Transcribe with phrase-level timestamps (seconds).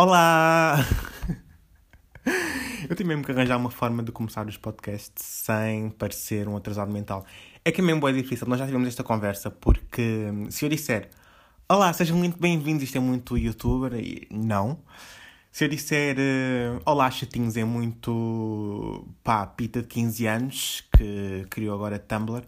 [0.00, 0.76] Olá!
[2.88, 6.92] Eu tenho mesmo que arranjar uma forma de começar os podcasts sem parecer um atrasado
[6.92, 7.26] mental.
[7.64, 11.10] É que é mesmo é difícil, nós já tivemos esta conversa, porque se eu disser
[11.68, 14.78] Olá, sejam muito bem-vindos, isto é muito youtuber, e não.
[15.50, 21.74] Se eu disser uh, Olá, chatinhos, é muito pá, pita de 15 anos, que criou
[21.74, 22.44] agora Tumblr.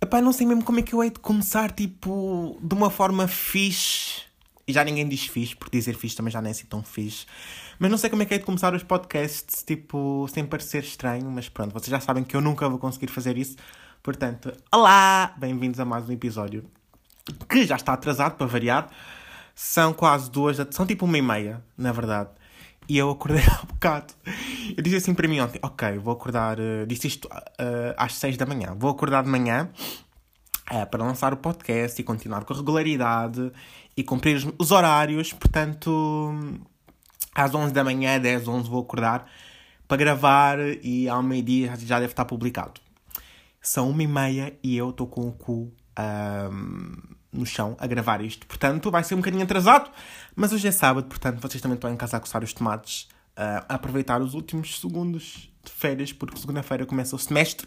[0.00, 3.28] Epá, não sei mesmo como é que eu hei de começar, tipo, de uma forma
[3.28, 4.23] fixe
[4.66, 7.26] e já ninguém diz fixe, porque dizer fixe também já nem é assim tão fixe.
[7.78, 11.30] Mas não sei como é que é de começar os podcasts, tipo, sem parecer estranho,
[11.30, 13.56] mas pronto, vocês já sabem que eu nunca vou conseguir fazer isso.
[14.02, 15.34] Portanto, olá!
[15.36, 16.64] Bem-vindos a mais um episódio
[17.48, 18.90] que já está atrasado para variar.
[19.54, 22.30] São quase duas, são tipo uma e meia, na verdade.
[22.88, 24.12] E eu acordei há bocado.
[24.76, 26.58] Eu disse assim para mim ontem: Ok, vou acordar.
[26.58, 28.74] Uh, disse isto uh, às seis da manhã.
[28.76, 29.70] Vou acordar de manhã
[30.70, 33.50] uh, para lançar o podcast e continuar com a regularidade
[33.96, 35.32] e cumprir os, os horários.
[35.32, 36.34] Portanto,
[37.34, 39.26] às 11 da manhã, 10, 11 vou acordar
[39.86, 42.80] para gravar e ao meio-dia já deve estar publicado.
[43.60, 46.92] São uma e meia e eu estou com o cu um,
[47.32, 48.46] no chão a gravar isto.
[48.46, 49.90] Portanto, vai ser um bocadinho atrasado,
[50.34, 53.64] mas hoje é sábado, portanto, vocês também estão em casa a coçar os tomates, uh,
[53.68, 57.66] a aproveitar os últimos segundos de férias, porque segunda-feira começa o semestre.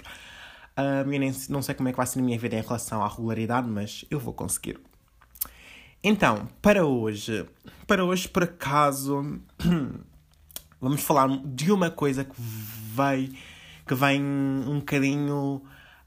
[0.77, 3.03] Uh, eu nem, não sei como é que vai ser a minha vida em relação
[3.03, 4.79] à regularidade, mas eu vou conseguir.
[6.03, 7.45] Então, para hoje,
[7.85, 9.39] para hoje, por acaso,
[10.79, 13.33] vamos falar de uma coisa que veio,
[13.85, 15.61] que vem um bocadinho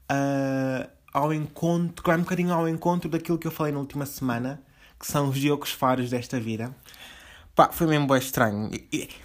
[0.09, 4.05] uh, ao encontro, que vai um bocadinho ao encontro daquilo que eu falei na última
[4.05, 4.61] semana,
[4.97, 6.73] que são os Diogos Faros desta vida.
[7.53, 8.71] Pá, foi mesmo bem estranho.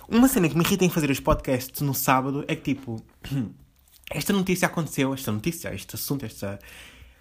[0.08, 3.00] Uma cena que me irrita em fazer os podcasts no sábado é que, tipo,
[4.10, 6.58] esta notícia aconteceu, esta notícia, este assunto, esta,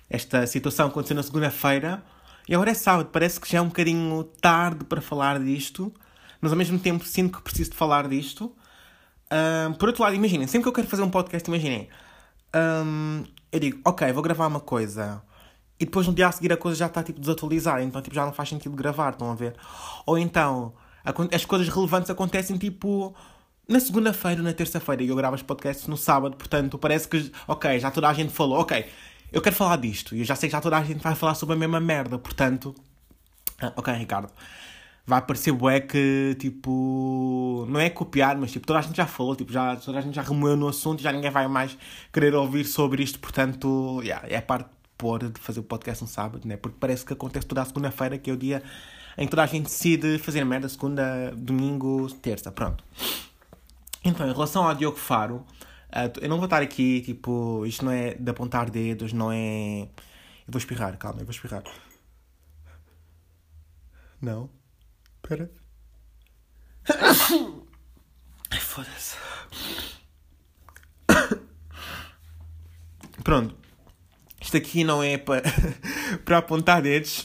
[0.09, 2.03] esta situação aconteceu na segunda-feira,
[2.47, 5.93] e agora é sábado, parece que já é um bocadinho tarde para falar disto,
[6.39, 8.55] mas ao mesmo tempo sinto que preciso de falar disto.
[9.31, 11.89] Um, por outro lado, imaginem, sempre que eu quero fazer um podcast, imaginem,
[12.55, 15.23] um, eu digo, ok, vou gravar uma coisa,
[15.79, 18.25] e depois no dia a seguir a coisa já está tipo desatualizada, então tipo, já
[18.25, 19.55] não faz sentido gravar, estão a ver?
[20.05, 20.73] Ou então,
[21.33, 23.15] as coisas relevantes acontecem tipo
[23.67, 27.31] na segunda-feira ou na terça-feira, e eu gravo os podcasts no sábado, portanto parece que,
[27.47, 28.85] ok, já toda a gente falou, ok,
[29.31, 30.15] eu quero falar disto.
[30.15, 32.17] E eu já sei que já toda a gente vai falar sobre a mesma merda.
[32.17, 32.75] Portanto,
[33.61, 34.29] ah, ok, Ricardo.
[35.07, 39.35] Vai parecer bué que, tipo, não é copiar, mas tipo, toda a gente já falou,
[39.35, 41.77] tipo, já, toda a gente já remoeu no assunto e já ninguém vai mais
[42.11, 43.19] querer ouvir sobre isto.
[43.19, 46.57] Portanto, yeah, é a parte pôr de fazer o podcast no sábado, né?
[46.57, 48.63] Porque parece que acontece toda a segunda-feira, que é o dia
[49.17, 52.83] em que toda a gente decide fazer merda, segunda, domingo, terça, pronto.
[54.03, 55.45] Então, em relação ao Diogo Faro,
[55.95, 59.83] Uh, eu não vou estar aqui, tipo, isto não é de apontar dedos, não é.
[59.83, 61.63] Eu vou espirrar, calma, eu vou espirrar.
[64.21, 64.49] Não.
[65.23, 65.49] Espera.
[68.51, 69.15] Ai, foda-se.
[73.23, 73.55] Pronto.
[74.41, 75.43] Isto aqui não é para,
[76.25, 77.21] para apontar dedos,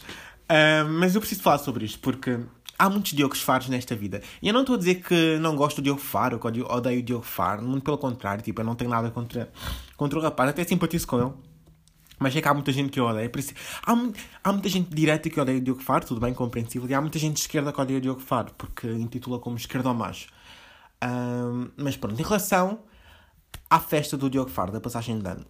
[0.49, 2.39] uh, mas eu preciso falar sobre isto porque
[2.81, 4.23] há muitos Diogos Faros nesta vida.
[4.41, 7.03] E eu não estou a dizer que não gosto do Diogo Faro, que odeio o
[7.03, 7.63] Diogo Faro.
[7.63, 9.53] Muito pelo contrário, tipo, eu não tenho nada contra,
[9.97, 10.49] contra o rapaz.
[10.49, 11.33] Até simpatizo com ele.
[12.19, 13.29] Mas é que há muita gente que odeia.
[13.29, 13.53] Por isso,
[13.87, 13.93] há,
[14.43, 16.89] há muita gente direita que odeia o Diogo Faro, tudo bem, compreensível.
[16.89, 19.91] E há muita gente de esquerda que odeia o Diogo Faro, porque intitula como esquerda
[19.91, 20.29] ao macho.
[21.05, 22.81] Um, mas pronto, em relação
[23.69, 25.45] à festa do Diogo Faro, da passagem de ano.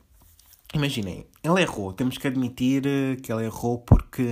[0.74, 1.92] Imaginem, ele errou.
[1.92, 2.82] Temos que admitir
[3.22, 4.24] que ele errou porque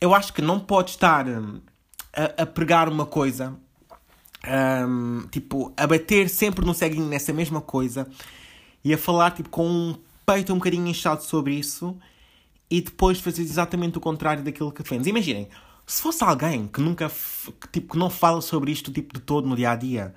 [0.00, 1.60] eu acho que não pode estar hum,
[2.12, 3.54] a, a pregar uma coisa,
[4.88, 8.06] um, tipo, a bater sempre no ceguinho nessa mesma coisa
[8.82, 11.96] e a falar tipo, com um peito um bocadinho inchado sobre isso
[12.70, 15.06] e depois fazer exatamente o contrário daquilo que defendes.
[15.06, 15.48] Imaginem,
[15.86, 17.10] se fosse alguém que nunca,
[17.60, 20.14] que, tipo, que não fala sobre isto tipo, de todo no dia a dia,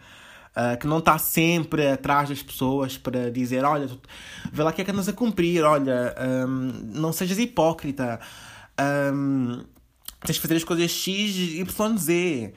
[0.55, 3.89] uh, que não está sempre atrás das pessoas para dizer: Olha,
[4.51, 6.15] vê lá o que é que andas a cumprir, olha,
[6.47, 8.19] um, não sejas hipócrita.
[8.79, 9.63] Um,
[10.25, 12.53] tens de fazer as coisas X, Y, Z.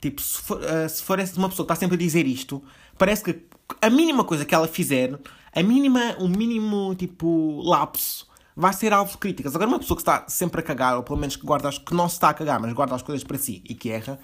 [0.00, 2.62] Tipo, se for, uh, se for uma pessoa que está sempre a dizer isto,
[2.96, 3.42] parece que
[3.80, 5.18] a mínima coisa que ela fizer,
[5.54, 8.26] a mínima, o mínimo, tipo, lapso,
[8.56, 9.54] vai ser alvo de críticas.
[9.54, 11.94] Agora, uma pessoa que está sempre a cagar, ou pelo menos que guarda as, que
[11.94, 14.18] não se está a cagar, mas guarda as coisas para si e que erra,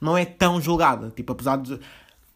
[0.00, 1.10] não é tão julgada.
[1.10, 1.78] Tipo, apesar de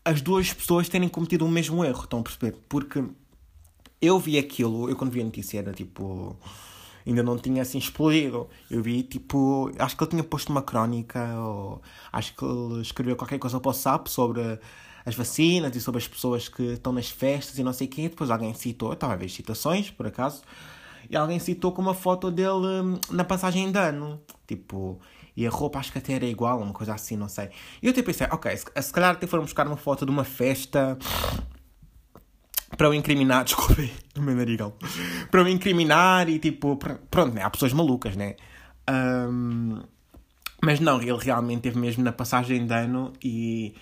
[0.04, 2.56] as duas pessoas terem cometido o mesmo erro, estão a perceber?
[2.68, 3.02] Porque
[4.00, 6.36] eu vi aquilo, eu quando vi a notícia era tipo
[7.06, 8.48] ainda não tinha assim explodido.
[8.70, 13.16] Eu vi tipo, acho que ele tinha posto uma crónica, ou acho que ele escreveu
[13.16, 14.58] qualquer coisa para o SAP sobre
[15.04, 17.90] as vacinas e sobre as pessoas que estão nas festas e não sei o.
[17.90, 20.42] Depois alguém citou, estava a ver citações por acaso,
[21.10, 24.20] e alguém citou com uma foto dele hum, na passagem de ano.
[24.46, 24.98] Tipo,
[25.36, 27.50] e a roupa acho que até era igual, uma coisa assim, não sei.
[27.82, 30.96] E eu até pensei, ok, se calhar até foram buscar uma foto de uma festa
[32.76, 34.74] para o incriminar, desculpem, o meu narigão,
[35.30, 37.42] para o incriminar e tipo, pronto, né?
[37.42, 38.36] há pessoas malucas, né?
[38.90, 39.82] Um,
[40.62, 43.74] mas não, ele realmente teve mesmo na passagem de ano e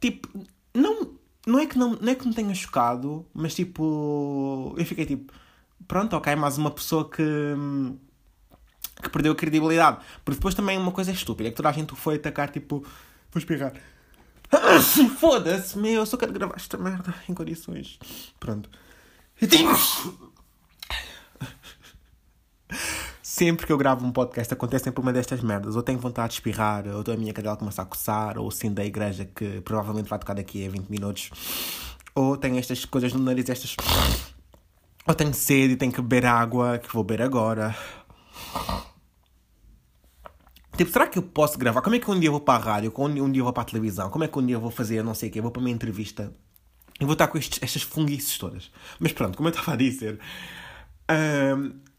[0.00, 0.28] tipo,
[0.74, 1.12] não,
[1.46, 5.32] não, é que não, não é que me tenha chocado, mas tipo, eu fiquei tipo,
[5.86, 7.22] pronto, ok, mais uma pessoa que
[9.02, 9.98] que perdeu a credibilidade.
[10.24, 13.38] Porque depois também uma coisa estúpida, é que toda a gente foi atacar, tipo, vou
[13.38, 13.72] espirrar.
[15.18, 17.98] Foda-se, meu, eu só quero gravar esta merda em condições.
[18.40, 18.70] Pronto.
[23.22, 25.76] Sempre que eu gravo um podcast acontece sempre uma destas merdas.
[25.76, 28.84] Ou tenho vontade de espirrar, ou a minha cadela começa a coçar, ou sino da
[28.84, 31.30] igreja que provavelmente vai tocar daqui a 20 minutos.
[32.14, 33.76] Ou tenho estas coisas no nariz, estas.
[35.06, 37.76] Ou tenho sede e tenho que beber água, que vou beber agora.
[40.78, 41.82] Tipo, será que eu posso gravar?
[41.82, 42.92] Como é que um dia eu vou para a rádio?
[42.92, 44.08] Como um dia eu vou para a televisão?
[44.10, 45.40] Como é que um dia eu vou fazer não sei o quê?
[45.40, 46.32] Vou para uma entrevista
[47.00, 48.70] e vou estar com estes, estas funguices todas.
[49.00, 50.20] Mas pronto, como eu estava a dizer,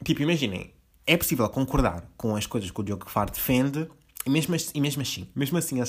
[0.01, 0.73] tipo, imaginem,
[1.05, 3.85] é possível concordar com as coisas que o Diogo Faro defende
[4.25, 5.81] e mesmo, e mesmo assim, mesmo assim,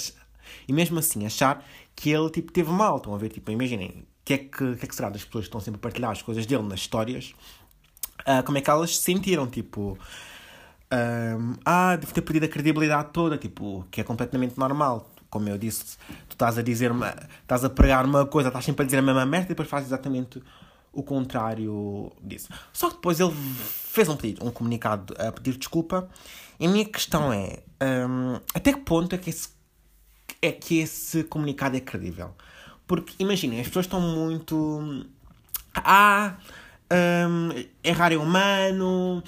[0.67, 1.65] e mesmo assim achar
[1.95, 2.97] que ele tipo, teve mal.
[2.97, 5.49] Estão a ver, tipo, imaginem, que, é que, que, é que será das pessoas que
[5.49, 7.35] estão sempre a partilhar as coisas dele nas histórias?
[8.23, 9.47] Uh, como é que elas se sentiram?
[9.47, 9.97] Tipo,
[10.93, 15.09] um, ah, devo ter perdido a credibilidade toda, tipo, que é completamente normal.
[15.29, 15.97] Como eu disse,
[16.29, 16.91] tu estás a dizer,
[17.43, 19.89] estás a pregar uma coisa, estás sempre a dizer a mesma merda e depois fazes
[19.89, 20.43] exatamente
[20.93, 22.49] o contrário disso.
[22.73, 26.09] Só que depois ele fez um pedido, um comunicado a pedir desculpa.
[26.59, 29.51] E a minha questão é, um, até que ponto é que, esse,
[30.43, 32.35] é que esse comunicado é credível?
[32.87, 35.07] Porque, imaginem, as pessoas estão muito...
[35.73, 36.35] Ah,
[36.93, 37.51] um,
[37.85, 39.23] errar é humano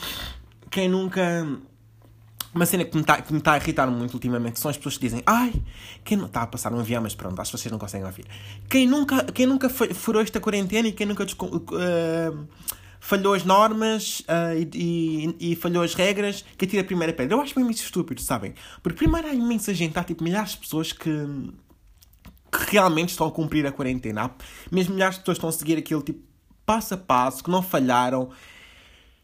[0.72, 1.46] quem nunca.
[2.54, 5.22] Uma cena que me está tá a irritar muito ultimamente são as pessoas que dizem
[5.24, 5.52] Ai,
[6.04, 6.26] quem não.
[6.26, 8.26] Está a passar um avião, mas pronto, acho que vocês não conseguem ouvir.
[8.68, 12.48] Quem nunca, quem nunca furou esta quarentena e quem nunca uh,
[13.00, 17.36] falhou as normas uh, e, e, e, falhou as regras, que atira a primeira pedra.
[17.36, 18.54] Eu acho mesmo isso estúpido, sabem?
[18.82, 21.10] Porque primeiro há imensa gente, há tipo milhares de pessoas que,
[22.50, 24.24] que realmente estão a cumprir a quarentena.
[24.24, 24.30] Há
[24.70, 26.20] mesmo milhares de pessoas estão a seguir aquilo tipo
[26.66, 28.30] passo a passo, que não falharam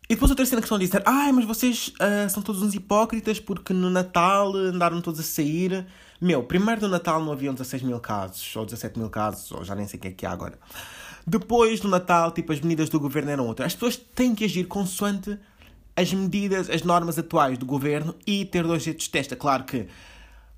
[0.08, 2.74] e depois outra cena que estão a dizer, ai, mas vocês uh, são todos uns
[2.74, 5.86] hipócritas porque no Natal andaram todos a sair.
[6.18, 9.74] Meu, primeiro do Natal não haviam 16 mil casos, ou 17 mil casos, ou já
[9.74, 10.58] nem sei o que é que há agora.
[11.26, 13.66] Depois do Natal, tipo, as medidas do governo eram outras.
[13.66, 15.38] As pessoas têm que agir consoante
[15.94, 19.36] as medidas, as normas atuais do governo e ter dois jeitos de testa.
[19.36, 19.88] Claro que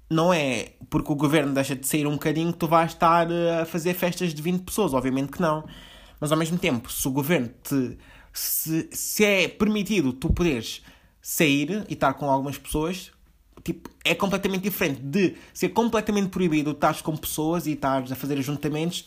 [0.08, 3.62] não é porque o governo deixa de sair um bocadinho que tu vais estar ah,
[3.62, 5.64] a fazer festas de 20 pessoas, obviamente que não.
[6.20, 7.96] Mas ao mesmo tempo, se o governo te
[8.32, 10.82] se, se é permitido tu poderes
[11.21, 13.11] sair e estar com algumas pessoas,
[13.62, 18.38] tipo, é completamente diferente de ser completamente proibido estar com pessoas e estar a fazer
[18.38, 19.06] ajuntamentos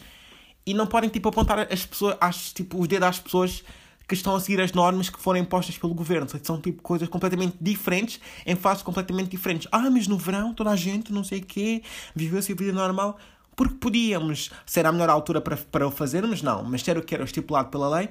[0.65, 3.63] e não podem tipo apontar as pessoas, as, tipo, os dedos às pessoas
[4.07, 6.27] que estão a seguir as normas que foram impostas pelo governo.
[6.43, 9.67] São tipo coisas completamente diferentes, em fases completamente diferentes.
[9.71, 11.81] Ah, mas no verão toda a gente, não sei o quê,
[12.15, 13.17] viveu a sua vida normal.
[13.55, 16.63] Porque podíamos ser a melhor altura para, para o fazermos, não.
[16.63, 18.09] Mas ser o que era estipulado pela lei,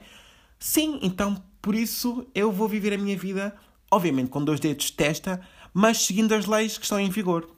[0.62, 3.52] Sim, então por isso eu vou viver a minha vida,
[3.90, 5.40] obviamente com dois dedos de testa,
[5.74, 7.50] mas seguindo as leis que estão em vigor.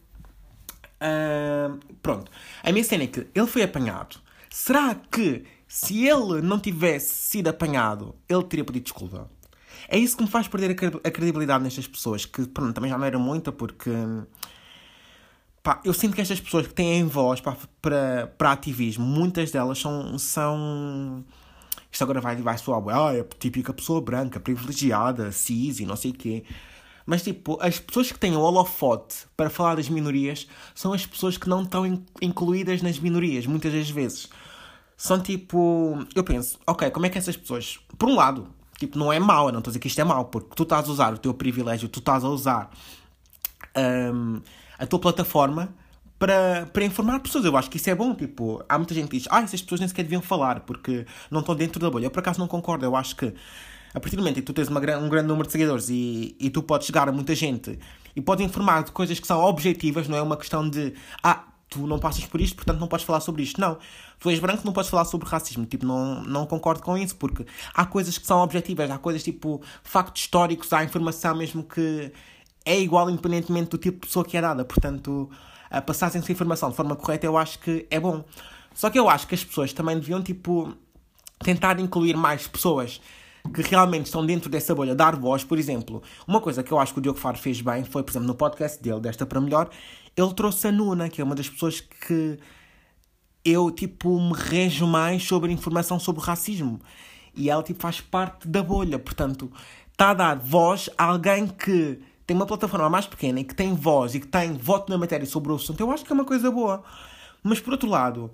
[0.96, 2.32] Uh, pronto.
[2.62, 4.16] A minha cena é que ele foi apanhado.
[4.49, 9.30] Será que se ele não tivesse sido apanhado, ele teria pedido desculpa?
[9.87, 10.70] É isso que me faz perder
[11.04, 13.90] a credibilidade nestas pessoas, que pronto, também já não era muita, porque
[15.62, 19.78] pá, eu sinto que estas pessoas que têm voz para, para, para ativismo, muitas delas
[19.78, 21.23] são, são
[21.94, 26.10] isto agora vai, vai soar, ah, é típica pessoa branca, privilegiada, cis e não sei
[26.10, 26.44] o quê.
[27.06, 31.36] Mas, tipo, as pessoas que têm o holofote para falar das minorias são as pessoas
[31.36, 34.28] que não estão incluídas nas minorias, muitas das vezes.
[34.96, 36.04] São tipo.
[36.16, 37.78] Eu penso, ok, como é que essas pessoas.
[37.96, 40.04] Por um lado, tipo, não é mau, eu não estou a dizer que isto é
[40.04, 42.70] mau, porque tu estás a usar o teu privilégio, tu estás a usar
[44.12, 44.40] um,
[44.78, 45.72] a tua plataforma
[46.24, 47.44] para, para informar pessoas.
[47.44, 48.14] Eu acho que isso é bom.
[48.14, 51.40] Tipo, há muita gente que diz, ah, essas pessoas nem sequer deviam falar porque não
[51.40, 52.06] estão dentro da bolha.
[52.06, 52.82] Eu por acaso não concordo.
[52.86, 53.26] Eu acho que
[53.92, 56.34] a partir do momento em que tu tens uma, um grande número de seguidores e,
[56.40, 57.78] e tu podes chegar a muita gente
[58.16, 61.86] e podes informar de coisas que são objetivas, não é uma questão de, ah, tu
[61.86, 63.60] não passas por isto, portanto não podes falar sobre isto.
[63.60, 63.76] Não.
[64.18, 65.66] Tu és branco, não podes falar sobre racismo.
[65.66, 69.60] Tipo, não, não concordo com isso, porque há coisas que são objetivas, há coisas tipo
[69.82, 72.10] factos históricos, há informação mesmo que
[72.64, 74.64] é igual independentemente do tipo de pessoa que é dada.
[74.64, 75.30] Portanto,
[75.78, 78.24] a passassem essa informação de forma correta, eu acho que é bom.
[78.74, 80.74] Só que eu acho que as pessoas também deviam, tipo,
[81.38, 83.00] tentar incluir mais pessoas
[83.52, 86.94] que realmente estão dentro dessa bolha, dar voz, por exemplo, uma coisa que eu acho
[86.94, 89.68] que o Diogo Faro fez bem foi, por exemplo, no podcast dele, desta para melhor,
[90.16, 92.38] ele trouxe a Nuna, que é uma das pessoas que
[93.44, 96.80] eu, tipo, me rejo mais sobre informação sobre racismo.
[97.34, 99.52] E ela, tipo, faz parte da bolha, portanto,
[99.92, 103.74] está a dar voz a alguém que tem uma plataforma mais pequena e que tem
[103.74, 106.24] voz e que tem voto na matéria sobre o assunto, eu acho que é uma
[106.24, 106.82] coisa boa.
[107.42, 108.30] Mas por outro lado,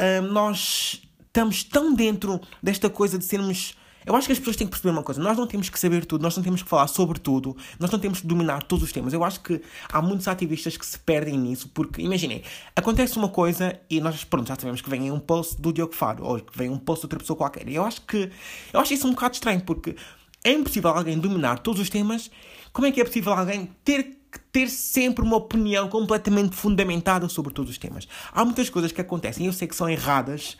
[0.00, 3.74] hum, nós estamos tão dentro desta coisa de sermos.
[4.06, 6.04] Eu acho que as pessoas têm que perceber uma coisa: nós não temos que saber
[6.04, 8.92] tudo, nós não temos que falar sobre tudo, nós não temos que dominar todos os
[8.92, 9.12] temas.
[9.12, 9.60] Eu acho que
[9.92, 12.42] há muitos ativistas que se perdem nisso, porque, imaginem,
[12.74, 16.24] acontece uma coisa e nós, pronto, já sabemos que vem um post do Diogo Faro
[16.24, 17.68] ou que vem um post de outra pessoa qualquer.
[17.68, 18.30] E eu acho que.
[18.72, 19.96] Eu acho isso um bocado estranho, porque
[20.42, 22.30] é impossível alguém dominar todos os temas.
[22.72, 24.20] Como é que é possível alguém ter
[24.52, 28.06] ter sempre uma opinião completamente fundamentada sobre todos os temas?
[28.32, 30.56] Há muitas coisas que acontecem, eu sei que são erradas,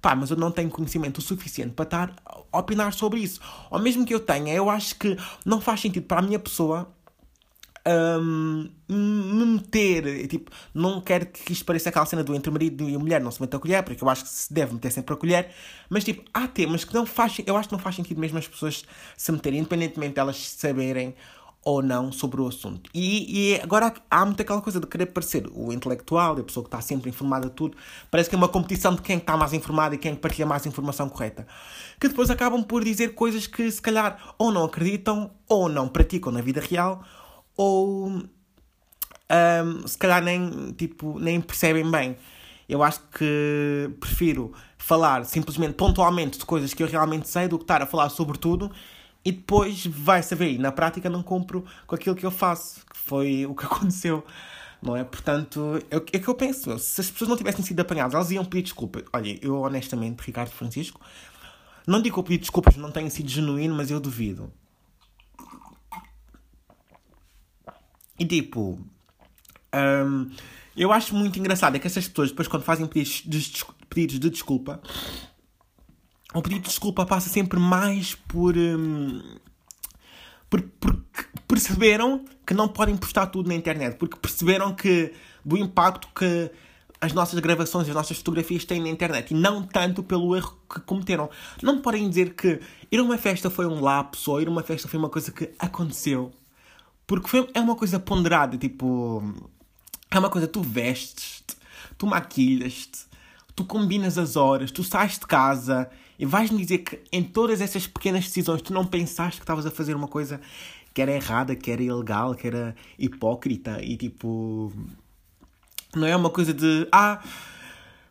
[0.00, 3.40] pá, mas eu não tenho conhecimento suficiente para estar a opinar sobre isso.
[3.70, 6.92] Ou mesmo que eu tenha, eu acho que não faz sentido para a minha pessoa
[7.86, 12.96] um, me meter, tipo, não quero que isto pareça aquela cena do entre marido e
[12.96, 15.16] mulher não se mete a colher, porque eu acho que se deve meter sempre a
[15.16, 15.50] colher,
[15.90, 18.46] mas tipo, há temas que não faz, eu acho que não faz sentido mesmo as
[18.46, 18.84] pessoas
[19.16, 21.14] se meterem, independentemente de saberem
[21.64, 22.90] ou não sobre o assunto.
[22.92, 26.68] E, e agora há muito aquela coisa de querer parecer o intelectual, a pessoa que
[26.68, 27.76] está sempre informada de tudo.
[28.10, 31.08] Parece que é uma competição de quem está mais informado e quem partilha mais informação
[31.08, 31.46] correta.
[32.00, 36.32] Que depois acabam por dizer coisas que se calhar ou não acreditam, ou não praticam
[36.32, 37.04] na vida real,
[37.56, 42.16] ou um, se calhar nem, tipo, nem percebem bem.
[42.68, 47.64] Eu acho que prefiro falar simplesmente pontualmente de coisas que eu realmente sei do que
[47.64, 48.70] estar a falar sobre tudo
[49.24, 50.52] e depois vai saber.
[50.52, 54.24] E na prática não compro com aquilo que eu faço, que foi o que aconteceu.
[54.80, 55.04] Não é?
[55.04, 56.76] Portanto, é o que eu penso.
[56.78, 59.04] Se as pessoas não tivessem sido apanhadas, elas iam pedir desculpa.
[59.12, 61.00] Olha, eu honestamente, Ricardo Francisco,
[61.86, 64.52] não digo que eu pedi desculpas não tenha sido genuíno, mas eu duvido.
[68.18, 68.78] E tipo,
[69.74, 70.30] um,
[70.76, 74.30] eu acho muito engraçado é que essas pessoas, depois, quando fazem pedidos de, pedidos de
[74.30, 74.80] desculpa,
[76.34, 79.22] o pedido de desculpa passa sempre mais por, um,
[80.48, 80.96] por, por.
[81.46, 85.12] perceberam que não podem postar tudo na internet, porque perceberam que
[85.44, 86.50] do impacto que
[87.00, 90.80] as nossas gravações, as nossas fotografias têm na internet e não tanto pelo erro que
[90.80, 91.28] cometeram.
[91.60, 92.60] Não podem dizer que
[92.90, 95.32] ir a uma festa foi um lapso ou ir a uma festa foi uma coisa
[95.32, 96.30] que aconteceu.
[97.06, 99.22] Porque foi, é uma coisa ponderada, tipo.
[100.10, 101.56] É uma coisa, tu vestes-te,
[101.98, 103.06] tu maquilhas-te,
[103.56, 105.90] tu combinas as horas, tu sais de casa
[106.22, 109.70] e vais-me dizer que em todas essas pequenas decisões tu não pensaste que estavas a
[109.70, 110.40] fazer uma coisa
[110.94, 114.72] que era errada, que era ilegal, que era hipócrita e tipo.
[115.94, 116.86] Não é uma coisa de.
[116.90, 117.20] Ah,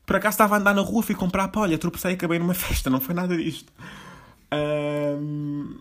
[0.06, 2.54] por acaso estava a andar na rua, fui comprar pá, olha, tropecei e acabei numa
[2.56, 3.72] festa, não foi nada disto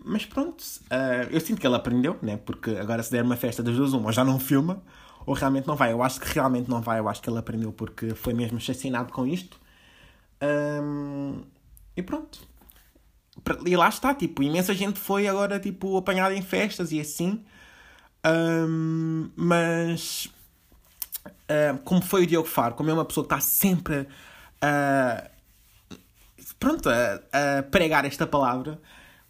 [0.04, 2.36] mas pronto, uh, eu sinto que ele aprendeu, né?
[2.36, 4.82] Porque agora se der uma festa das duas, uma, já não filma,
[5.26, 5.92] ou realmente não vai.
[5.92, 9.12] Eu acho que realmente não vai, eu acho que ele aprendeu porque foi mesmo assassinado
[9.12, 9.58] com isto.
[10.42, 11.42] Um,
[11.96, 12.40] e pronto.
[13.66, 17.44] E lá está, tipo, imensa gente foi agora, tipo, apanhada em festas e assim.
[18.26, 20.30] Um, mas,
[21.24, 24.06] uh, como foi o Diogo Faro, como é uma pessoa que está sempre
[24.60, 25.30] a
[26.60, 28.78] pronto, a, a pregar esta palavra,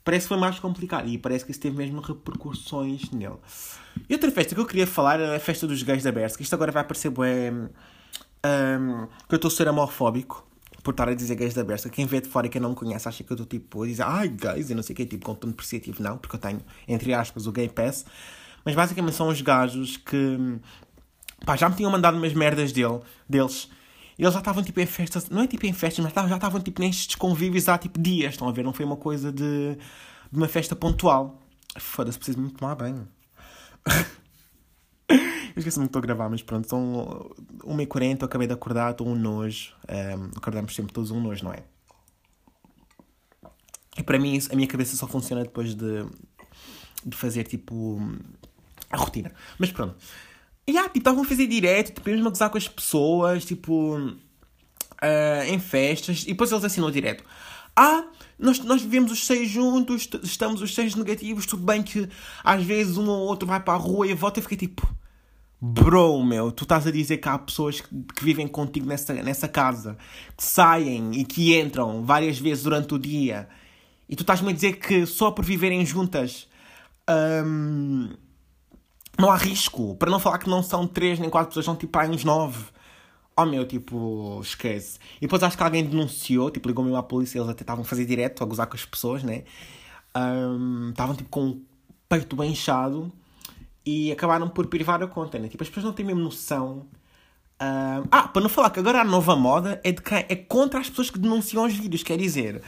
[0.04, 3.38] parece que foi mais complicado e parece que isso teve mesmo repercussões nele.
[4.08, 6.40] E outra festa que eu queria falar era a festa dos gays da Bersk.
[6.40, 7.68] Isto agora vai parecer um,
[9.28, 10.49] que eu estou a ser homofóbico
[10.82, 11.88] por estar a dizer gays da Berska.
[11.88, 13.86] Quem vê de fora e quem não me conhece acha que eu estou tipo a
[13.86, 16.02] dizer ai gays e não sei o que, tipo com tom depreciativo.
[16.02, 18.04] Não, porque eu tenho, entre aspas, o gay pass.
[18.64, 20.58] Mas basicamente são os gajos que
[21.44, 23.68] pá, já me tinham mandado umas merdas dele, deles
[24.20, 26.60] e eles já estavam tipo em festas, não é tipo em festas, mas já estavam
[26.60, 28.62] tipo nestes convívios há tipo dias, estão a ver?
[28.62, 29.78] Não foi uma coisa de,
[30.30, 31.40] de uma festa pontual.
[31.78, 33.08] Foda-se, preciso muito tomar banho.
[35.56, 37.30] esqueci-me que estou a gravar, mas pronto, são
[37.64, 39.74] 1h40, eu acabei de acordar, estou um nojo.
[39.88, 41.62] Um, acordamos sempre todos um nojo, não é?
[43.96, 46.06] E para mim, a minha cabeça só funciona depois de,
[47.04, 48.00] de fazer tipo
[48.90, 49.32] a rotina.
[49.58, 49.96] Mas pronto.
[50.66, 53.98] E ah, tipo, estavam a fazer direto, tipo, mesmo a gozar com as pessoas, tipo,
[53.98, 57.24] uh, em festas, e depois eles assinam direto.
[57.74, 58.04] Ah,
[58.38, 62.08] nós, nós vivemos os seis juntos, estamos os seis negativos, tudo bem que
[62.44, 64.88] às vezes um ou outro vai para a rua e volta e fica tipo,
[65.60, 69.48] bro, meu, tu estás a dizer que há pessoas que, que vivem contigo nessa, nessa
[69.48, 69.96] casa,
[70.36, 73.48] que saem e que entram várias vezes durante o dia,
[74.08, 76.48] e tu estás-me a dizer que só por viverem juntas.
[77.08, 78.10] Um,
[79.18, 79.94] não há risco.
[79.96, 82.64] Para não falar que não são três nem quatro pessoas, são tipo aí uns nove.
[83.36, 84.98] Oh meu, tipo, esquece.
[85.18, 88.04] E depois acho que alguém denunciou, tipo, ligou-me à polícia, eles até estavam a fazer
[88.04, 89.44] direto, a gozar com as pessoas, né?
[90.16, 91.62] um, estavam tipo com o
[92.08, 93.12] peito bem inchado
[93.84, 95.48] e acabaram por privar a conta, né?
[95.48, 96.86] Tipo, as pessoas não têm mesmo noção.
[97.60, 100.80] Um, ah, para não falar que agora a nova moda é de quem é contra
[100.80, 102.62] as pessoas que denunciam os vídeos, quer dizer,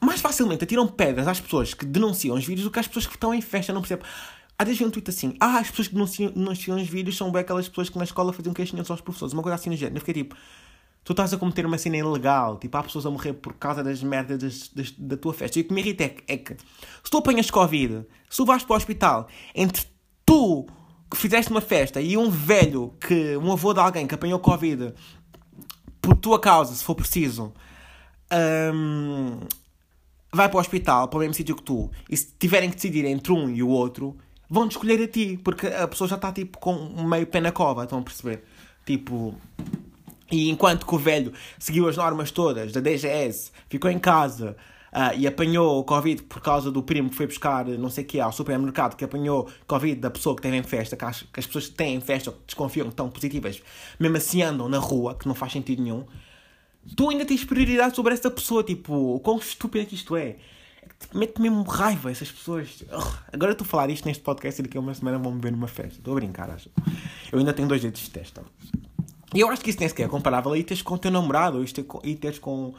[0.00, 3.14] mais facilmente atiram pedras às pessoas que denunciam os vídeos do que às pessoas que
[3.14, 4.04] estão em festa, não percebo.
[4.56, 7.40] Há vezes um tweet assim, ah, as pessoas que denunciam, denunciam os vídeos são bem
[7.40, 9.96] aquelas pessoas que na escola faziam queixinhas aos professores, uma coisa assim no género.
[9.96, 10.36] Eu fiquei tipo,
[11.02, 14.00] tu estás a cometer uma cena ilegal, tipo, há pessoas a morrer por causa das
[14.02, 15.58] merdas das, das, da tua festa.
[15.58, 18.44] E o que me irrita é que, é que se tu apanhas Covid, se tu
[18.44, 19.84] vais para o hospital, entre
[20.34, 20.66] tu
[21.10, 24.92] que fizeste uma festa e um velho, que um avô de alguém que apanhou Covid
[26.02, 27.52] por tua causa, se for preciso,
[28.74, 29.38] um,
[30.32, 33.04] vai para o hospital, para o mesmo sítio que tu, e se tiverem que decidir
[33.04, 34.16] entre um e o outro,
[34.50, 36.74] vão-te escolher a ti, porque a pessoa já está tipo com
[37.04, 38.44] meio pé na cova, estão a perceber?
[38.84, 39.34] Tipo.
[40.32, 44.56] E enquanto que o velho seguiu as normas todas da DGS, ficou em casa
[44.94, 48.20] uh, e apanhou Covid por causa do primo que foi buscar não sei o que
[48.20, 51.46] ao supermercado, que apanhou Covid da pessoa que teve em festa, que as, que as
[51.46, 53.62] pessoas que têm em festa desconfiam que estão positivas,
[53.98, 56.04] mesmo assim andam na rua, que não faz sentido nenhum.
[56.96, 60.36] Tu ainda tens prioridade sobre essa pessoa, tipo, o quão estúpido é que isto é?
[61.12, 62.82] mete mesmo raiva essas pessoas.
[63.32, 65.52] Agora estou a falar isto neste podcast e daqui a uma semana vão me ver
[65.52, 65.98] numa festa.
[65.98, 66.70] Estou a brincar, acho.
[67.32, 68.42] Eu ainda tenho dois dedos de testa.
[69.34, 71.58] E eu acho que isso nem sequer é comparável a teres com o teu namorado
[71.58, 71.64] ou
[72.16, 72.74] teres com,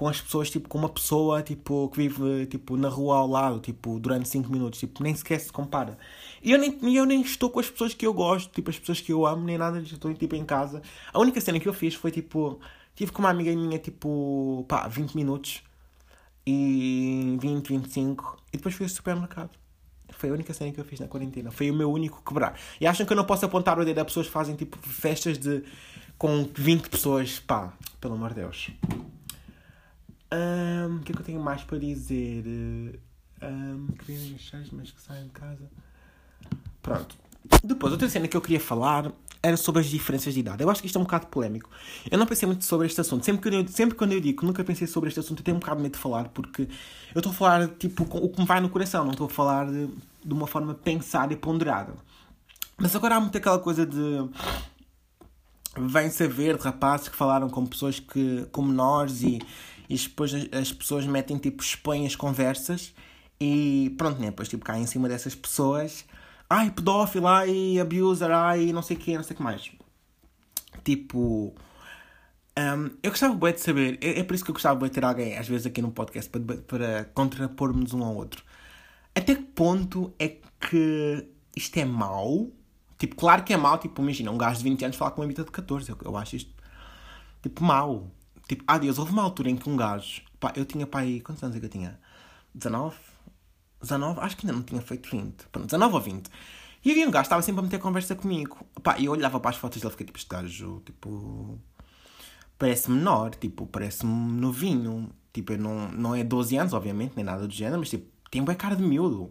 [0.00, 3.60] com as pessoas, tipo, com uma pessoa tipo, que vive tipo, na rua ao lado,
[3.60, 4.80] tipo, durante 5 minutos.
[4.80, 5.98] Tipo, nem sequer se compara.
[6.42, 8.98] E eu nem, eu nem estou com as pessoas que eu gosto, tipo, as pessoas
[8.98, 9.78] que eu amo, nem nada.
[9.78, 10.80] Estou tipo, em casa.
[11.12, 12.58] A única cena que eu fiz foi tipo.
[12.94, 15.62] Tive com uma amiga minha, tipo, pá, 20 minutos
[16.46, 19.50] e 20, 25 e depois fui ao supermercado.
[20.12, 21.50] Foi a única cena que eu fiz na quarentena.
[21.50, 22.58] Foi o meu único quebrar.
[22.80, 25.36] E acham que eu não posso apontar o dedo a pessoas que fazem tipo festas
[25.36, 25.62] de
[26.16, 27.38] com 20 pessoas?
[27.38, 28.70] Pá, pelo amor de Deus.
[30.32, 33.00] Um, o que é que eu tenho mais para dizer?
[33.42, 35.70] Um, crianças mas que saem de casa.
[36.82, 37.16] Pronto.
[37.64, 39.12] Depois, outra cena que eu queria falar
[39.42, 40.62] era sobre as diferenças de idade.
[40.62, 41.70] Eu acho que isto é um bocado polémico.
[42.10, 43.24] Eu não pensei muito sobre este assunto.
[43.24, 45.56] Sempre, que eu, sempre quando eu digo que nunca pensei sobre este assunto, eu tenho
[45.56, 46.62] um bocado medo de falar, porque
[47.14, 49.66] eu estou a falar tipo o que me vai no coração, não estou a falar
[49.66, 49.88] de,
[50.24, 51.94] de uma forma pensada e ponderada.
[52.76, 54.28] Mas agora há muito aquela coisa de.
[55.78, 59.38] Vem saber de rapazes que falaram com pessoas que, com menores e,
[59.90, 62.94] e depois as, as pessoas metem tipo, expõem as conversas
[63.40, 64.28] e pronto, né?
[64.28, 66.06] Depois tipo caem em cima dessas pessoas
[66.50, 69.70] ai, pedófilo, ai, abuser, ai, não sei o que, não sei o que mais.
[70.84, 71.54] Tipo,
[72.58, 74.94] um, eu gostava bem de saber, é, é, por isso que eu gostava bem de
[74.94, 78.44] ter alguém, às vezes, aqui no podcast, para, para contrapor-nos um ao outro.
[79.14, 82.50] Até que ponto é que isto é mau?
[82.98, 85.28] Tipo, claro que é mau, tipo, imagina, um gajo de 20 anos falar com uma
[85.28, 86.52] mita de 14, eu, eu acho isto,
[87.42, 88.10] tipo, mau.
[88.50, 91.20] Tipo, ah, Deus, houve uma altura em que um gajo, pá, eu tinha, pá, aí,
[91.20, 92.00] quantos anos é que eu tinha?
[92.52, 92.96] 19?
[93.80, 95.46] 19, acho que ainda não tinha feito 20.
[95.52, 96.28] Pronto, 19 ou 20.
[96.84, 98.66] E havia um gajo que estava sempre a meter conversa comigo.
[98.82, 101.60] Pá, e eu olhava para as fotos dele e fiquei tipo, este gajo, tipo.
[102.58, 105.10] Parece menor, tipo, parece-me novinho.
[105.32, 108.56] Tipo, não, não é 12 anos, obviamente, nem nada do género, mas tipo, tem boa
[108.56, 109.30] cara de miúdo.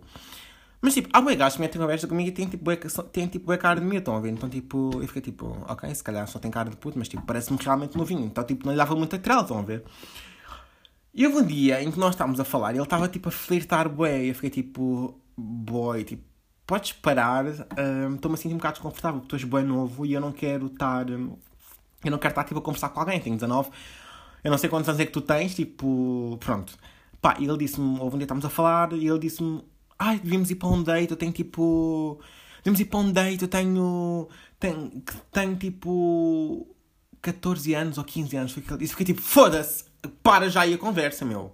[0.82, 2.78] Mas tipo, há boi gajos que metem conversa comigo e tem tipo, bué,
[3.12, 4.30] tem, tipo bué cara de miúdo, estão a ver?
[4.30, 7.22] Então tipo, eu fiquei tipo, ok, se calhar só tem cara de puto, mas tipo,
[7.24, 8.26] parece-me realmente novinho.
[8.26, 9.84] Então tipo, não lhe dava muita trela, estão a ver?
[11.14, 13.32] E houve um dia em que nós estávamos a falar e ele estava tipo a
[13.32, 16.24] flirtar bué e eu fiquei tipo, boy, tipo,
[16.66, 20.14] podes parar, estou-me um, a sentir um bocado desconfortável porque tu és bué novo e
[20.14, 21.18] eu não quero estar, eu
[22.06, 23.70] não quero estar tipo a conversar com alguém, tenho 19,
[24.44, 26.78] eu não sei quantos anos é que tu tens, tipo, pronto.
[27.22, 29.64] Pá, e ele disse-me, houve um dia estávamos a falar e ele disse-me,
[30.00, 32.20] ai, devíamos ir para um date, eu tenho tipo,
[32.58, 36.68] devíamos ir para um date, eu tenho, tenho, tenho tipo
[37.22, 39.84] 14 anos ou 15 anos, foi disse, fiquei tipo, foda-se,
[40.24, 41.54] para já aí a conversa, meu.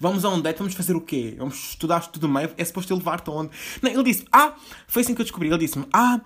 [0.00, 1.36] Vamos a um date, vamos fazer o quê?
[1.38, 2.50] Vamos estudar tudo meio?
[2.56, 3.52] É suposto levar-te onde?
[3.80, 4.54] Não, ele disse, ah,
[4.88, 5.48] foi assim que eu descobri.
[5.48, 6.20] Ele disse-me, ah,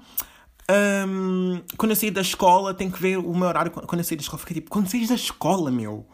[1.06, 3.70] um, quando eu sair da escola, tenho que ver o meu horário.
[3.70, 6.06] Quando eu sair da escola, fiquei tipo, quando saís da escola, meu?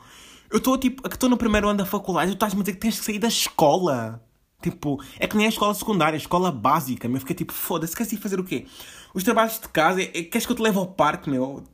[0.51, 2.99] Eu estou tipo, estou no primeiro ano da faculdade, tu estás-me a dizer que tens
[2.99, 4.21] que sair da escola.
[4.63, 7.21] Tipo, é que nem a escola secundária, a escola básica, meu.
[7.21, 8.67] Fiquei tipo, foda-se, queres ir fazer o quê?
[9.13, 11.65] Os trabalhos de casa, é, é, queres que eu te leve ao parque, meu?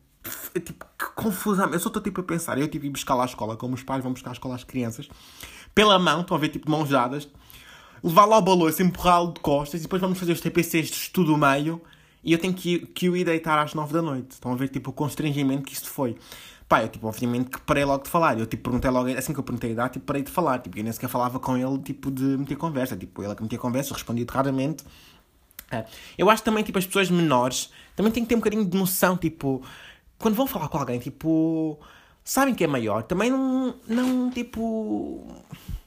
[0.54, 1.70] Tipo, que confusão.
[1.70, 2.58] Eu só estou tipo a pensar.
[2.58, 4.64] Eu tive ir buscar lá à escola, como os pais vão buscar à escola às
[4.64, 5.08] crianças,
[5.74, 7.28] pela mão, estão a ver, tipo, mãos dadas,
[8.02, 11.36] levar lá o balanço, empurrá-lo de costas, e depois vamos fazer os TPCs de estudo
[11.36, 11.80] meio,
[12.22, 14.32] e eu tenho que, que ir deitar às nove da noite.
[14.32, 16.16] Estão a ver, tipo, o constrangimento que isto foi.
[16.68, 18.38] Pá, eu, tipo, obviamente que parei logo de falar.
[18.38, 20.58] Eu, tipo, perguntei logo, assim que eu perguntei a idade, tipo, parei de falar.
[20.58, 22.96] Tipo, eu nem sequer falava com ele, tipo, de meter conversa.
[22.96, 24.84] Tipo, ele é que metia conversa, eu respondia raramente.
[25.70, 25.84] É.
[26.16, 29.16] Eu acho também, tipo, as pessoas menores também têm que ter um bocadinho de noção,
[29.16, 29.62] tipo
[30.18, 31.78] quando vão falar com alguém, tipo,
[32.24, 35.24] sabem que é maior, também não, não tipo,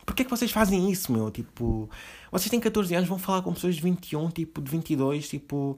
[0.06, 1.30] Porquê é que vocês fazem isso, meu?
[1.30, 1.90] Tipo,
[2.32, 5.78] vocês têm 14 anos, vão falar com pessoas de 21, tipo, de 22, tipo.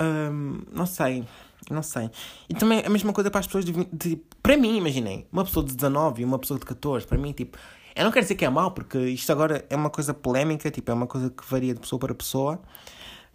[0.00, 1.24] Um, não sei,
[1.70, 2.10] não sei.
[2.48, 4.16] E também a mesma coisa para as pessoas de, de.
[4.42, 7.58] Para mim, imaginei, uma pessoa de 19 e uma pessoa de 14, para mim, tipo.
[7.94, 10.90] Eu não quero dizer que é mau, porque isto agora é uma coisa polémica, tipo,
[10.90, 12.58] é uma coisa que varia de pessoa para pessoa,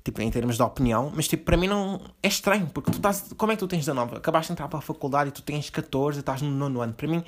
[0.03, 2.01] tipo, em termos de opinião, mas, tipo, para mim não...
[2.23, 3.33] É estranho, porque tu estás...
[3.37, 4.15] Como é que tu tens 19?
[4.15, 6.93] Acabaste de entrar para a faculdade e tu tens 14 e estás no nono ano.
[6.93, 7.23] Para mim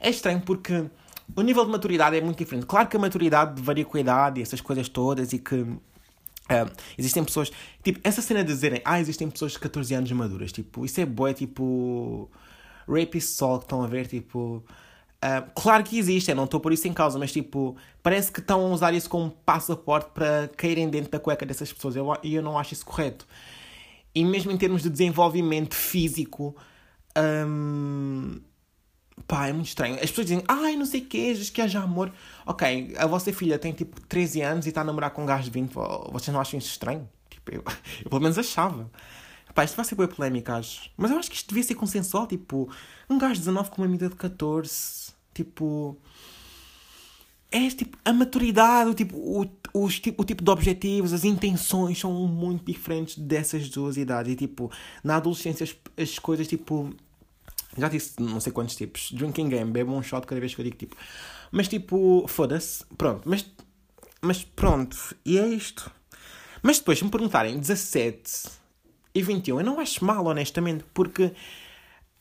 [0.00, 0.90] é estranho porque
[1.36, 2.66] o nível de maturidade é muito diferente.
[2.66, 5.64] Claro que a maturidade varia com a idade e essas coisas todas e que
[6.44, 7.50] Uh, existem pessoas,
[7.82, 11.06] tipo, essa cena de dizerem, ah, existem pessoas de 14 anos maduras, tipo, isso é
[11.06, 12.30] boa, tipo,
[12.86, 14.62] rapist sol que estão a ver, tipo,
[15.24, 18.40] uh, claro que existe, eu não estou por isso em causa, mas, tipo, parece que
[18.40, 22.14] estão a usar isso como passaporte para caírem dentro da cueca dessas pessoas, e eu,
[22.22, 23.26] eu não acho isso correto.
[24.14, 26.54] E mesmo em termos de desenvolvimento físico,
[27.16, 28.38] um,
[29.26, 29.94] Pá, é muito estranho.
[29.94, 32.12] As pessoas dizem, ai, não sei o quê, diz que haja amor.
[32.44, 35.44] Ok, a vossa filha tem tipo 13 anos e está a namorar com um gajo
[35.44, 35.72] de 20.
[36.12, 37.08] Vocês não acham isso estranho?
[37.30, 37.64] Tipo, eu,
[38.04, 38.90] eu pelo menos achava.
[39.54, 40.90] Pá, isto vai ser boa polémica, acho.
[40.96, 42.26] Mas eu acho que isto devia ser consensual.
[42.26, 42.68] Tipo,
[43.08, 45.12] um gajo de 19 com uma amiga de 14.
[45.32, 45.96] Tipo.
[47.50, 52.00] É tipo, a maturidade, o tipo, o, o, tipo, o tipo de objetivos, as intenções
[52.00, 54.32] são muito diferentes dessas duas idades.
[54.32, 54.72] E tipo,
[55.04, 56.92] na adolescência as, as coisas tipo
[57.76, 59.10] já disse não sei quantos tipos.
[59.12, 60.96] Drinking game, bebo um shot cada vez que eu digo tipo.
[61.50, 62.84] Mas tipo, foda-se.
[62.96, 63.22] Pronto.
[63.28, 63.46] Mas,
[64.20, 64.96] mas pronto.
[65.24, 65.90] E é isto.
[66.62, 68.48] Mas depois, se me perguntarem 17
[69.14, 71.32] e 21, eu não acho mal, honestamente, porque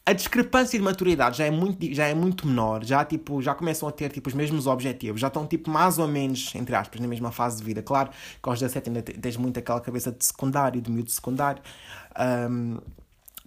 [0.06, 2.84] a discrepância de maturidade já é muito, já é muito menor.
[2.84, 5.22] Já, tipo, já começam a ter tipo, os mesmos objetivos.
[5.22, 7.82] Já estão tipo, mais ou menos, entre aspas, na mesma fase de vida.
[7.82, 11.64] Claro que aos 17 ainda tens muito aquela cabeça de secundário, de miúdo secundário.
[12.20, 12.80] Um,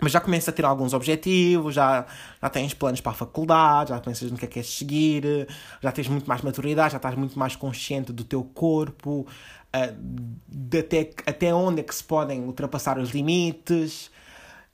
[0.01, 2.05] mas já começa a ter alguns objetivos, já,
[2.41, 5.49] já tens planos para a faculdade, já pensas no que é que queres seguir,
[5.83, 9.27] já tens muito mais maturidade, já estás muito mais consciente do teu corpo,
[9.75, 14.11] uh, até, até onde é que se podem ultrapassar os limites.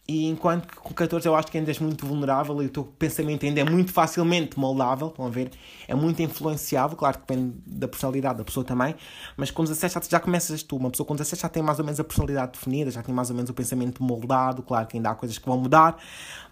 [0.06, 2.82] E enquanto que com 14 eu acho que ainda és muito vulnerável e o teu
[2.84, 5.52] pensamento ainda é muito facilmente moldável, estão a ver?
[5.86, 8.96] É muito influenciável, claro que depende da personalidade da pessoa também,
[9.36, 11.84] mas com 17 já, já começas tu, uma pessoa com 17 já tem mais ou
[11.84, 15.10] menos a personalidade definida, já tem mais ou menos o pensamento moldado, claro que ainda
[15.10, 15.96] há coisas que vão mudar,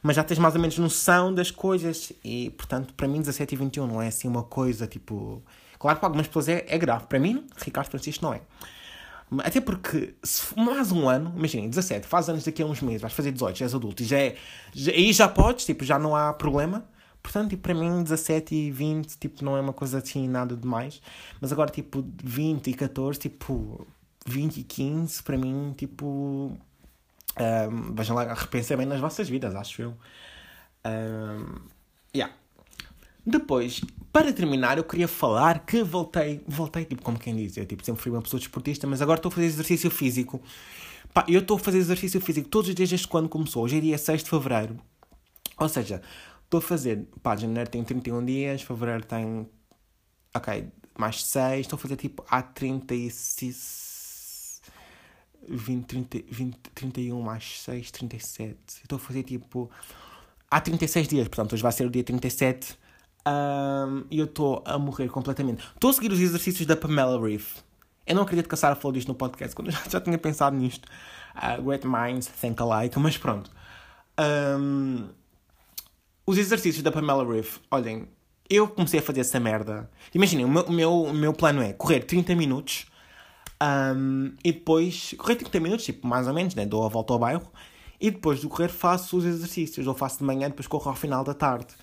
[0.01, 3.59] mas já tens mais ou menos noção das coisas e, portanto, para mim 17 e
[3.59, 5.43] 21 não é assim uma coisa tipo...
[5.77, 8.43] Claro que para algumas pessoas é, é grave, para mim, Ricardo Francisco não é.
[9.39, 13.13] Até porque, se mais um ano, imaginem, 17, faz anos daqui a uns meses, vais
[13.13, 14.37] fazer 18, já és adulto, já é,
[14.73, 16.85] já, aí já podes, tipo, já não há problema.
[17.23, 21.01] Portanto, tipo, para mim, 17 e 20, tipo, não é uma coisa assim, nada demais.
[21.41, 23.87] Mas agora, tipo, 20 e 14, tipo,
[24.27, 26.57] 20 e 15, para mim, tipo,
[27.39, 29.97] um, vejam lá, repensem bem nas vossas vidas, acho eu.
[30.85, 31.61] Um,
[32.15, 32.35] yeah.
[33.25, 33.81] Depois,
[34.13, 38.03] para terminar, eu queria falar que voltei, voltei, tipo, como quem diz, eu tipo, sempre
[38.03, 40.41] fui uma pessoa desportista, mas agora estou a fazer exercício físico.
[41.13, 43.65] Pá, eu estou a fazer exercício físico todos os dias desde quando começou.
[43.65, 44.79] Hoje é dia 6 de fevereiro.
[45.59, 46.01] Ou seja,
[46.45, 49.47] estou a fazer, pá, janeiro tem 31 dias, fevereiro tem,
[50.35, 54.63] ok, mais 6, estou a fazer tipo há 36,
[55.49, 58.57] 20, 30, 20, 31 mais 6, 37.
[58.83, 59.71] Estou a fazer tipo
[60.51, 62.79] há 36 dias, portanto, hoje vai ser o dia 37
[63.27, 65.63] um, eu estou a morrer completamente.
[65.75, 67.59] Estou a seguir os exercícios da Pamela Reef.
[68.07, 70.19] Eu não acredito que a Sarah falou disto no podcast, quando eu já, já tinha
[70.19, 70.89] pensado nisto.
[71.37, 73.51] Uh, great minds think alike, mas pronto.
[74.19, 75.09] Um,
[76.27, 78.09] os exercícios da Pamela Reef, olhem,
[78.49, 79.89] eu comecei a fazer essa merda.
[80.15, 82.87] Imaginem, o meu, o meu, o meu plano é correr 30 minutos
[83.63, 86.67] um, e depois correr 30 minutos, tipo, mais ou menos, né?
[86.67, 87.51] Dou a volta ao bairro
[88.01, 91.23] e depois do correr faço os exercícios, ou faço de manhã, depois corro ao final
[91.23, 91.75] da tarde.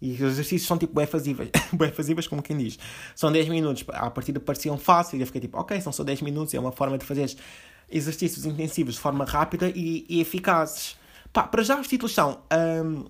[0.00, 1.06] E os exercícios são tipo bem
[1.92, 2.78] fazíveis, como quem diz.
[3.14, 6.54] São 10 minutos, à partida pareciam fáceis, eu fiquei tipo, ok, são só 10 minutos,
[6.54, 7.30] é uma forma de fazer
[7.90, 10.96] exercícios intensivos de forma rápida e, e eficazes.
[11.32, 12.40] Pá, para já os títulos são
[12.84, 13.04] um,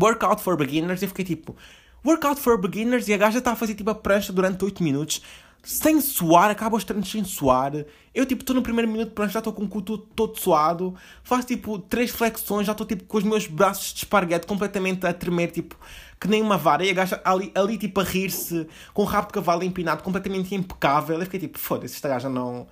[0.00, 1.56] Workout for Beginners, eu fiquei tipo,
[2.04, 5.22] Workout for Beginners, e a gaja está a fazer tipo a prancha durante 8 minutos
[5.62, 7.72] sem suar, acaba os treinos sem suar.
[8.14, 10.94] Eu, tipo, estou no primeiro minuto de já estou com o cu todo, suado.
[11.22, 15.12] Faço, tipo, três flexões, já estou, tipo, com os meus braços de esparguete completamente a
[15.12, 15.76] tremer, tipo,
[16.18, 16.84] que nem uma vara.
[16.84, 20.54] E a gaja ali, ali tipo, a rir-se, com o rabo de cavalo empinado, completamente
[20.54, 21.18] impecável.
[21.18, 22.66] Eu fiquei, tipo, foda-se, esta gaja não,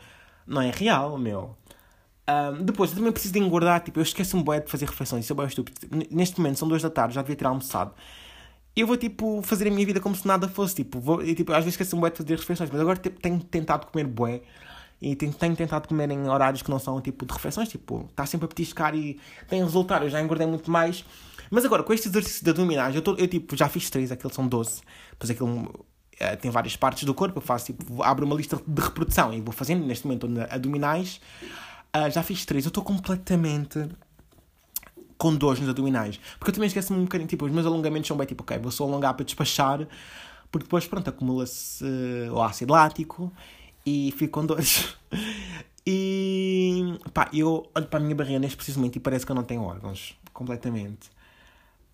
[0.47, 1.57] não é real, meu.
[2.29, 5.33] Um, depois, eu também preciso de engordar, tipo, eu esqueço-me bem de fazer refeições, isso
[5.33, 5.79] é bem estúpido.
[6.11, 7.93] Neste momento, são duas da tarde, já devia ter almoçado
[8.77, 10.77] eu vou tipo fazer a minha vida como se nada fosse.
[10.77, 13.41] Tipo, vou, e, tipo às vezes esqueço-me bué de fazer refeições, mas agora tipo, tenho
[13.41, 14.41] tentado comer bué.
[15.01, 18.27] E tenho, tenho, tentado comer em horários que não são tipo de refeições, tipo, está
[18.27, 20.05] sempre a petiscar e tem resultado.
[20.05, 21.05] Eu já engordei muito mais.
[21.51, 24.35] Mas agora, com este exercício de abdominais, eu, tô, eu tipo, já fiz 3, aqueles
[24.35, 24.83] são 12.
[25.13, 25.87] Depois aquilo
[26.21, 27.39] uh, tem várias partes do corpo.
[27.39, 31.21] Eu faço tipo, abro uma lista de reprodução e vou fazendo neste momento abdominais.
[31.97, 32.65] Uh, já fiz três.
[32.65, 33.89] Eu estou completamente
[35.19, 36.19] com dores nos abdominais.
[36.39, 37.29] Porque eu também esqueço-me um bocadinho.
[37.29, 39.87] Tipo, os meus alongamentos são bem tipo, ok, vou só alongar para despachar.
[40.51, 43.31] Porque depois, pronto, acumula-se uh, o ácido lático
[43.85, 44.97] e fico com dores.
[45.87, 49.37] e pá, eu olho para a minha barriga neste preciso momento e parece que eu
[49.37, 50.17] não tenho órgãos.
[50.33, 51.11] Completamente.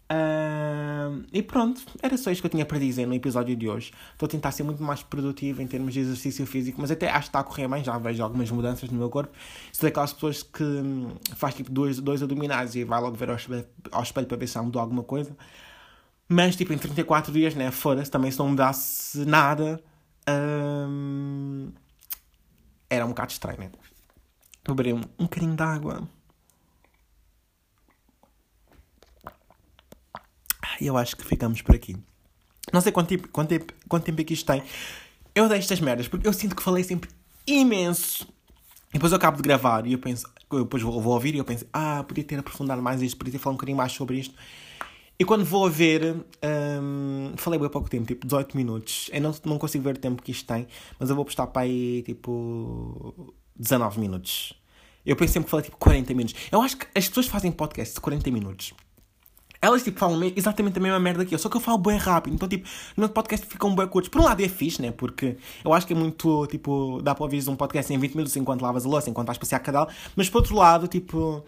[0.05, 3.93] Uh, e pronto, era só isto que eu tinha para dizer no episódio de hoje.
[4.13, 7.23] Estou a tentar ser muito mais produtivo em termos de exercício físico, mas até acho
[7.23, 9.33] que está a correr bem, já vejo algumas mudanças no meu corpo.
[9.73, 13.37] Sou daquelas pessoas que hum, faz tipo dois, dois abdominais e vai logo ver ao
[13.37, 15.35] espelho, ao espelho para ver se mudou alguma coisa.
[16.29, 17.71] Mas tipo, em 34 dias, né?
[17.71, 19.81] Foda-se, também se não mudasse nada.
[20.29, 21.71] Hum,
[22.89, 23.71] era um bocado estranho, né?
[24.67, 26.09] Beber um, um bocadinho de água.
[30.81, 31.97] Eu acho que ficamos por aqui.
[32.73, 34.63] Não sei quanto tempo, quanto tempo, quanto tempo é que isto tem.
[35.35, 37.11] Eu dei estas merdas porque eu sinto que falei sempre
[37.47, 38.27] imenso.
[38.91, 41.39] E depois eu acabo de gravar e eu penso, eu depois vou, vou ouvir e
[41.39, 44.19] eu penso, ah, podia ter aprofundado mais isto, podia ter falado um bocadinho mais sobre
[44.19, 44.35] isto.
[45.19, 46.17] E quando vou a ver,
[46.83, 49.11] um, falei bem pouco tempo, tipo 18 minutos.
[49.13, 50.67] Eu não, não consigo ver o tempo que isto tem,
[50.99, 54.55] mas eu vou postar para aí tipo 19 minutos.
[55.07, 56.35] Eu penso sempre que falei tipo 40 minutos.
[56.51, 58.75] Eu acho que as pessoas fazem podcast de 40 minutos
[59.65, 62.35] elas, tipo, falam exatamente a mesma merda que eu, só que eu falo bem rápido.
[62.35, 64.11] Então, tipo, no meu podcast ficam bem curtos.
[64.11, 64.91] Por um lado é fixe, né?
[64.91, 68.37] Porque eu acho que é muito, tipo, dá para ouvir um podcast em 20 minutos
[68.37, 69.89] enquanto lavas a louça, enquanto vais passear cadal.
[70.15, 71.43] Mas, por outro lado, tipo...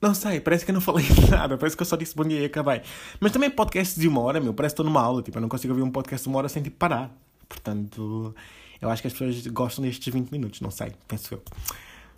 [0.00, 1.58] Não sei, parece que eu não falei nada.
[1.58, 2.80] Parece que eu só disse bom dia e acabei.
[3.18, 4.54] Mas também podcasts de uma hora, meu.
[4.54, 5.22] Parece que estou numa aula.
[5.22, 7.10] Tipo, eu não consigo ouvir um podcast de uma hora sem, tipo, parar.
[7.48, 8.34] Portanto,
[8.80, 10.60] eu acho que as pessoas gostam destes 20 minutos.
[10.60, 11.42] Não sei, penso eu.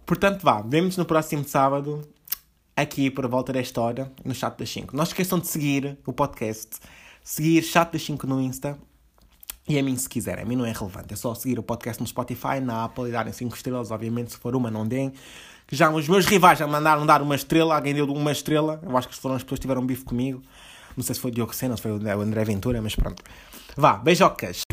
[0.07, 0.61] Portanto, vá.
[0.63, 2.07] Vemo-nos no próximo sábado
[2.83, 4.97] aqui por volta desta hora no Chat das 5.
[4.97, 6.81] Não esqueçam de seguir o podcast,
[7.23, 8.77] seguir Chat das 5 no Insta
[9.69, 10.45] e a mim se quiserem.
[10.45, 13.13] A mim não é relevante, é só seguir o podcast no Spotify, na Apple e
[13.13, 13.91] darem 5 estrelas.
[13.91, 15.13] Obviamente, se for uma, não deem.
[15.67, 18.81] Que já os meus rivais já mandaram dar uma estrela, alguém deu uma estrela.
[18.83, 20.43] Eu acho que foram as pessoas que tiveram bife comigo.
[20.97, 23.23] Não sei se foi o Diogo Sena, se foi o André Ventura, mas pronto.
[23.77, 24.65] Vá, beijocas!